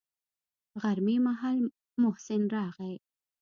[0.81, 1.57] غرمې مهال
[2.01, 2.93] محسن راغى.